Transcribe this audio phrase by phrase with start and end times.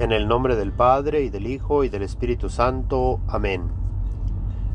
[0.00, 3.20] En el nombre del Padre, y del Hijo, y del Espíritu Santo.
[3.28, 3.70] Amén.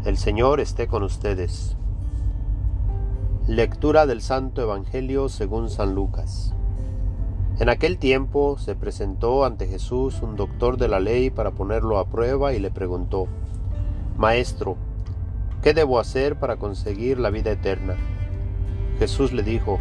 [0.06, 1.76] El Señor esté con ustedes.
[3.48, 6.54] Lectura del Santo Evangelio según San Lucas.
[7.58, 12.08] En aquel tiempo se presentó ante Jesús un doctor de la ley para ponerlo a
[12.08, 13.26] prueba y le preguntó,
[14.18, 14.78] Maestro,
[15.64, 17.96] ¿qué debo hacer para conseguir la vida eterna?
[19.00, 19.80] Jesús le dijo,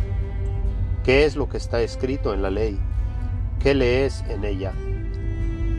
[1.04, 2.80] ¿qué es lo que está escrito en la ley?
[3.58, 4.72] ¿Qué lees en ella?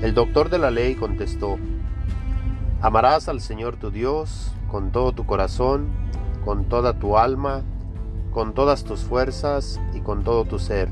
[0.05, 1.58] El doctor de la ley contestó,
[2.80, 5.88] Amarás al Señor tu Dios con todo tu corazón,
[6.45, 7.64] con toda tu alma,
[8.31, 10.90] con todas tus fuerzas y con todo tu ser,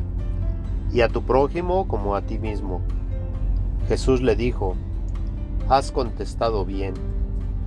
[0.92, 2.82] y a tu prójimo como a ti mismo.
[3.88, 4.76] Jesús le dijo,
[5.70, 6.96] Has contestado bien,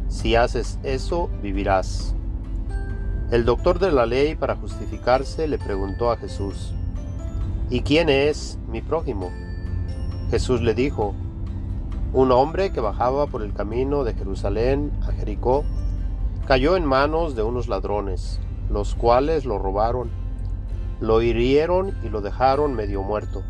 [0.08, 2.16] si haces eso vivirás.
[3.30, 6.74] El doctor de la ley para justificarse le preguntó a Jesús,
[7.70, 9.30] ¿Y quién es mi prójimo?
[10.32, 11.14] Jesús le dijo,
[12.12, 15.64] un hombre que bajaba por el camino de Jerusalén a Jericó
[16.46, 18.40] cayó en manos de unos ladrones,
[18.70, 20.10] los cuales lo robaron,
[21.00, 23.42] lo hirieron y lo dejaron medio muerto.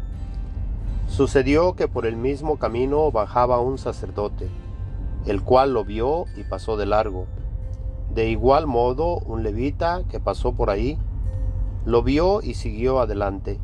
[1.06, 4.48] Sucedió que por el mismo camino bajaba un sacerdote,
[5.26, 7.26] el cual lo vio y pasó de largo.
[8.12, 10.98] De igual modo, un levita que pasó por ahí,
[11.84, 13.60] lo vio y siguió adelante.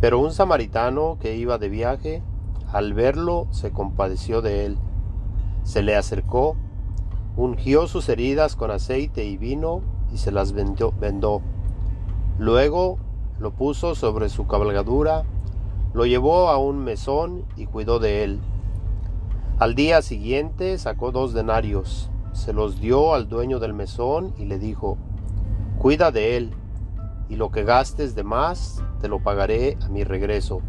[0.00, 2.22] Pero un samaritano que iba de viaje
[2.72, 4.78] al verlo se compadeció de él,
[5.62, 6.56] se le acercó,
[7.36, 11.42] ungió sus heridas con aceite y vino y se las vendó.
[12.38, 12.98] Luego
[13.38, 15.24] lo puso sobre su cabalgadura,
[15.94, 18.40] lo llevó a un mesón y cuidó de él.
[19.58, 24.58] Al día siguiente sacó dos denarios, se los dio al dueño del mesón y le
[24.58, 24.96] dijo,
[25.78, 26.50] Cuida de él,
[27.28, 30.60] y lo que gastes de más te lo pagaré a mi regreso.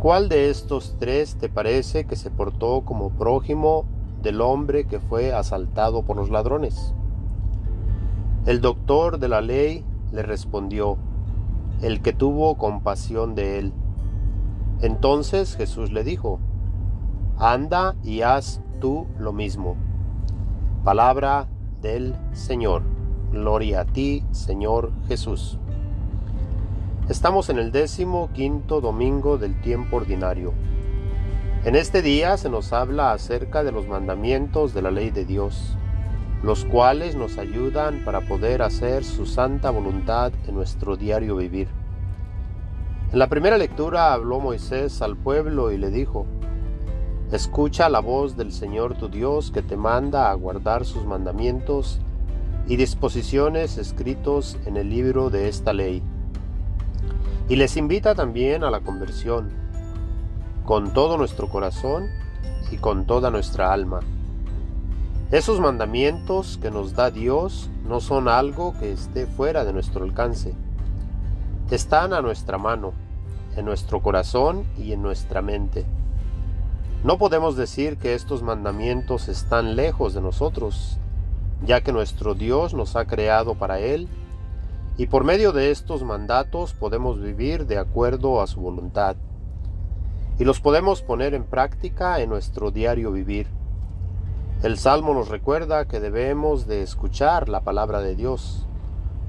[0.00, 3.84] ¿Cuál de estos tres te parece que se portó como prójimo
[4.22, 6.94] del hombre que fue asaltado por los ladrones?
[8.46, 10.96] El doctor de la ley le respondió,
[11.82, 13.74] el que tuvo compasión de él.
[14.80, 16.40] Entonces Jesús le dijo,
[17.36, 19.76] anda y haz tú lo mismo.
[20.82, 21.46] Palabra
[21.82, 22.84] del Señor.
[23.32, 25.58] Gloria a ti, Señor Jesús.
[27.10, 30.52] Estamos en el décimo quinto domingo del tiempo ordinario.
[31.64, 35.76] En este día se nos habla acerca de los mandamientos de la ley de Dios,
[36.44, 41.66] los cuales nos ayudan para poder hacer su santa voluntad en nuestro diario vivir.
[43.12, 46.26] En la primera lectura habló Moisés al pueblo y le dijo,
[47.32, 51.98] Escucha la voz del Señor tu Dios que te manda a guardar sus mandamientos
[52.68, 56.04] y disposiciones escritos en el libro de esta ley
[57.50, 59.50] y les invita también a la conversión,
[60.64, 62.06] con todo nuestro corazón
[62.70, 63.98] y con toda nuestra alma.
[65.32, 70.54] Esos mandamientos que nos da Dios no son algo que esté fuera de nuestro alcance.
[71.72, 72.92] Están a nuestra mano,
[73.56, 75.84] en nuestro corazón y en nuestra mente.
[77.02, 80.98] No podemos decir que estos mandamientos están lejos de nosotros,
[81.64, 84.08] ya que nuestro Dios nos ha creado para Él
[84.96, 89.16] y por medio de estos mandatos podemos vivir de acuerdo a su voluntad
[90.40, 93.46] y los podemos poner en práctica en nuestro diario vivir.
[94.62, 98.66] El Salmo nos recuerda que debemos de escuchar la palabra de Dios,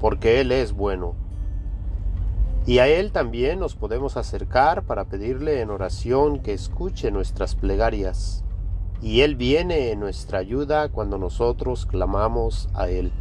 [0.00, 1.14] porque Él es bueno.
[2.64, 8.42] Y a Él también nos podemos acercar para pedirle en oración que escuche nuestras plegarias,
[9.02, 13.12] y Él viene en nuestra ayuda cuando nosotros clamamos a Él.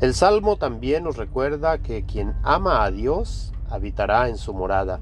[0.00, 5.00] El Salmo también nos recuerda que quien ama a Dios habitará en su morada.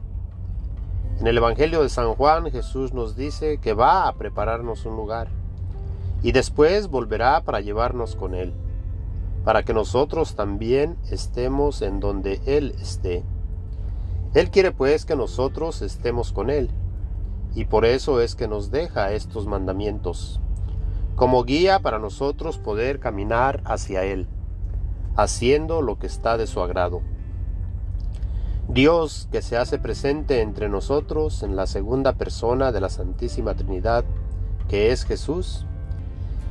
[1.21, 5.29] En el Evangelio de San Juan Jesús nos dice que va a prepararnos un lugar
[6.23, 8.55] y después volverá para llevarnos con Él,
[9.45, 13.23] para que nosotros también estemos en donde Él esté.
[14.33, 16.71] Él quiere pues que nosotros estemos con Él,
[17.55, 20.41] y por eso es que nos deja estos mandamientos,
[21.17, 24.27] como guía para nosotros poder caminar hacia Él
[25.17, 27.03] haciendo lo que está de su agrado.
[28.69, 34.05] Dios que se hace presente entre nosotros en la segunda persona de la Santísima Trinidad,
[34.69, 35.67] que es Jesús,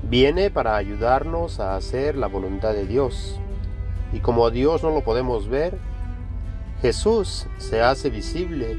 [0.10, 3.40] viene para ayudarnos a hacer la voluntad de Dios.
[4.14, 5.78] Y como a Dios no lo podemos ver,
[6.82, 8.78] Jesús se hace visible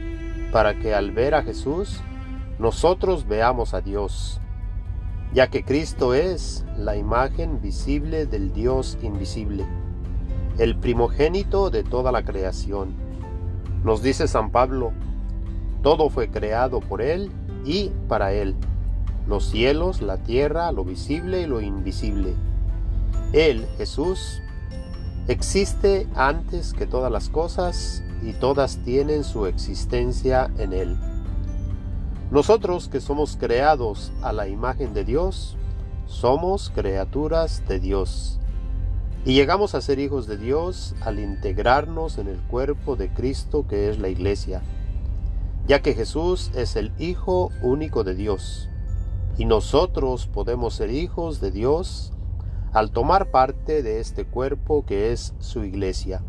[0.51, 2.01] para que al ver a Jesús
[2.59, 4.41] nosotros veamos a Dios,
[5.37, 9.65] ya que Cristo es la imagen visible del Dios invisible
[10.59, 12.95] el primogénito de toda la creación.
[13.85, 14.93] Nos dice San Pablo,
[15.83, 17.31] Todo fue creado por Él
[17.65, 18.57] y para Él.
[19.29, 22.35] Los cielos, la tierra, lo visible y lo invisible.
[23.33, 24.41] Él, Jesús,
[25.29, 30.97] existe antes que todas las cosas y todas tienen su existencia en Él.
[32.31, 35.57] Nosotros que somos creados a la imagen de Dios,
[36.07, 38.41] somos criaturas de Dios.
[39.25, 43.91] Y llegamos a ser hijos de Dios al integrarnos en el cuerpo de Cristo que
[43.91, 44.63] es la iglesia,
[45.69, 48.69] ya que Jesús es el Hijo único de Dios.
[49.39, 52.13] Y nosotros podemos ser hijos de Dios
[52.73, 56.23] al tomar parte de este cuerpo que es su iglesia.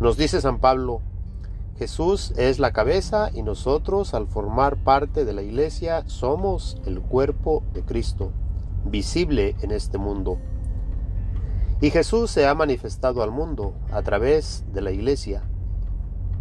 [0.00, 1.00] Nos dice San Pablo,
[1.82, 7.64] Jesús es la cabeza y nosotros al formar parte de la iglesia somos el cuerpo
[7.74, 8.30] de Cristo,
[8.84, 10.38] visible en este mundo.
[11.80, 15.42] Y Jesús se ha manifestado al mundo a través de la iglesia,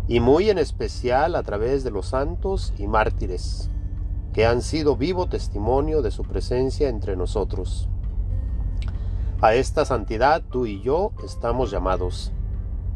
[0.08, 3.72] y muy en especial a través de los santos y mártires,
[4.34, 7.90] que han sido vivo testimonio de su presencia entre nosotros.
[9.42, 12.32] A esta santidad tú y yo estamos llamados.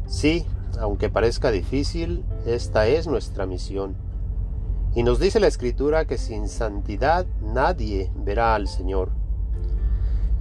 [0.06, 0.46] Sí,
[0.80, 3.96] aunque parezca difícil, esta es nuestra misión.
[4.94, 9.10] Y nos dice la Escritura que sin santidad nadie verá al Señor.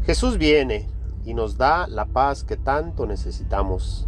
[0.05, 0.87] Jesús viene
[1.25, 4.07] y nos da la paz que tanto necesitamos.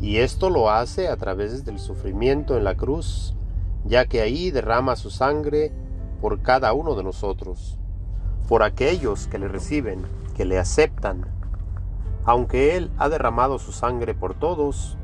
[0.00, 3.34] Y esto lo hace a través del sufrimiento en la cruz,
[3.84, 5.72] ya que ahí derrama su sangre
[6.20, 7.78] por cada uno de nosotros,
[8.48, 10.02] por aquellos que le reciben,
[10.36, 11.26] que le aceptan.
[12.24, 14.98] Aunque Él ha derramado su sangre por todos,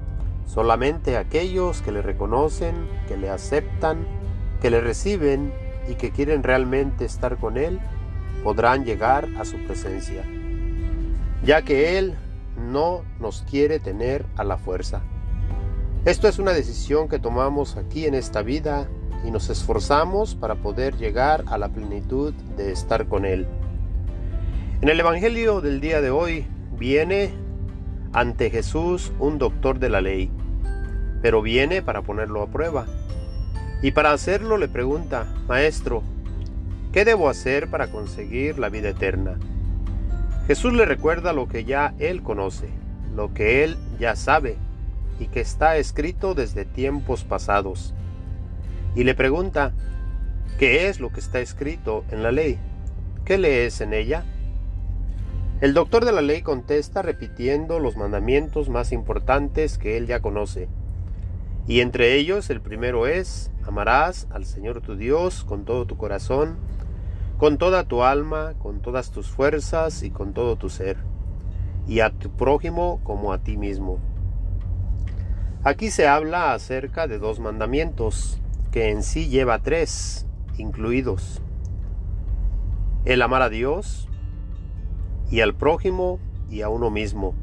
[0.46, 2.74] solamente aquellos que le reconocen,
[3.06, 4.06] que le aceptan,
[4.62, 5.52] que le reciben
[5.88, 7.78] y que quieren realmente estar con Él,
[8.42, 10.24] podrán llegar a su presencia
[11.46, 12.14] ya que Él
[12.70, 15.02] no nos quiere tener a la fuerza.
[16.04, 18.88] Esto es una decisión que tomamos aquí en esta vida
[19.24, 23.46] y nos esforzamos para poder llegar a la plenitud de estar con Él.
[24.80, 26.46] En el Evangelio del día de hoy
[26.78, 27.32] viene
[28.16, 30.30] ante Jesús un doctor de la ley,
[31.20, 32.86] pero viene para ponerlo a prueba.
[33.82, 36.02] Y para hacerlo le pregunta, Maestro,
[36.92, 39.36] ¿qué debo hacer para conseguir la vida eterna?
[40.46, 42.70] Jesús le recuerda lo que ya él conoce,
[43.14, 44.56] lo que él ya sabe
[45.20, 47.92] y que está escrito desde tiempos pasados.
[48.94, 49.74] Y le pregunta,
[50.58, 52.58] ¿qué es lo que está escrito en la ley?
[53.26, 54.24] ¿Qué lees en ella?
[55.58, 60.68] El doctor de la ley contesta repitiendo los mandamientos más importantes que él ya conoce.
[61.66, 66.58] Y entre ellos el primero es, amarás al Señor tu Dios con todo tu corazón,
[67.38, 70.98] con toda tu alma, con todas tus fuerzas y con todo tu ser,
[71.86, 73.98] y a tu prójimo como a ti mismo.
[75.64, 78.42] Aquí se habla acerca de dos mandamientos,
[78.72, 80.26] que en sí lleva tres
[80.58, 81.40] incluidos.
[83.06, 84.05] El amar a Dios
[85.30, 86.18] y al prójimo
[86.50, 87.34] y a uno mismo.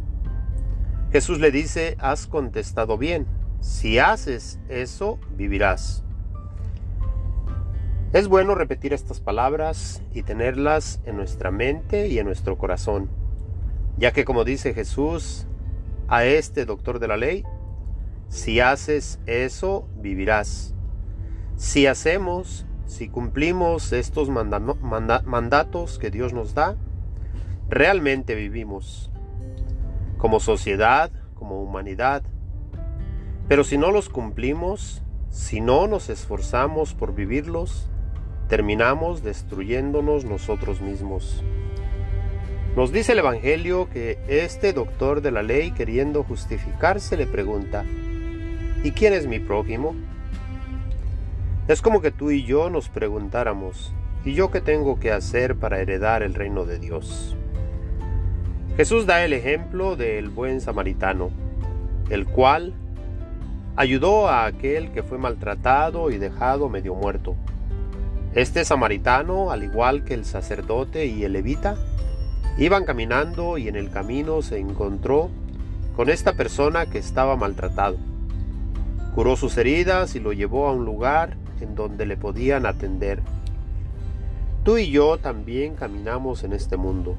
[1.12, 3.27] Jesús le dice, has contestado bien,
[3.59, 6.03] si haces eso, vivirás.
[8.13, 13.09] Es bueno repetir estas palabras y tenerlas en nuestra mente y en nuestro corazón,
[13.97, 15.47] ya que como dice Jesús
[16.07, 17.44] a este doctor de la ley,
[18.28, 20.73] si haces eso, vivirás.
[21.56, 26.75] Si hacemos, si cumplimos estos mandatos que Dios nos da,
[27.73, 29.09] realmente vivimos
[30.18, 32.23] como sociedad, como humanidad.
[33.47, 37.89] Pero si no los cumplimos, si no nos esforzamos por vivirlos,
[38.47, 41.44] terminamos destruyéndonos nosotros mismos.
[42.75, 47.83] Nos dice el Evangelio que este doctor de la ley, queriendo justificarse, le pregunta,
[48.83, 49.94] ¿y quién es mi prójimo?
[51.68, 53.94] Es como que tú y yo nos preguntáramos,
[54.25, 57.37] ¿y yo qué tengo que hacer para heredar el reino de Dios?
[58.75, 61.30] Jesús da el ejemplo del buen samaritano,
[62.09, 62.73] el cual
[63.75, 67.35] ayudó a aquel que fue maltratado y dejado medio muerto.
[68.33, 71.75] Este samaritano, al igual que el sacerdote y el levita,
[72.57, 75.30] iban caminando y en el camino se encontró
[75.95, 77.97] con esta persona que estaba maltratado.
[79.13, 83.21] Curó sus heridas y lo llevó a un lugar en donde le podían atender.
[84.63, 87.15] Tú y yo también caminamos en este mundo.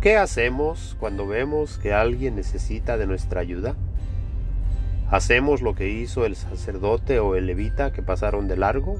[0.00, 3.74] ¿Qué hacemos cuando vemos que alguien necesita de nuestra ayuda?
[5.10, 8.96] ¿Hacemos lo que hizo el sacerdote o el levita que pasaron de largo?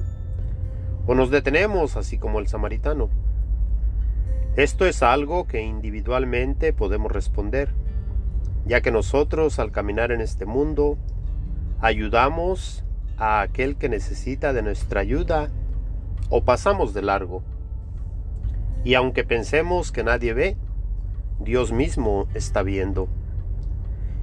[1.07, 3.09] o nos detenemos así como el samaritano.
[4.55, 7.73] Esto es algo que individualmente podemos responder,
[8.65, 10.97] ya que nosotros al caminar en este mundo
[11.79, 12.83] ayudamos
[13.17, 15.49] a aquel que necesita de nuestra ayuda
[16.29, 17.43] o pasamos de largo.
[18.83, 20.57] Y aunque pensemos que nadie ve,
[21.43, 23.07] Dios mismo está viendo.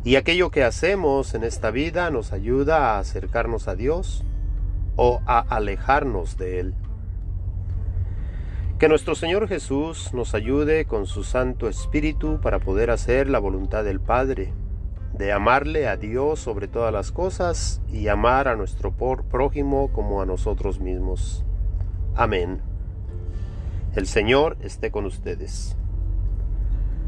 [0.04, 4.24] Y aquello que hacemos en esta vida nos ayuda a acercarnos a Dios
[4.96, 6.74] o a alejarnos de Él.
[8.78, 13.82] Que nuestro Señor Jesús nos ayude con su Santo Espíritu para poder hacer la voluntad
[13.82, 14.52] del Padre,
[15.14, 20.26] de amarle a Dios sobre todas las cosas y amar a nuestro prójimo como a
[20.26, 21.44] nosotros mismos.
[22.14, 22.60] Amén.
[23.96, 25.76] El Señor esté con ustedes.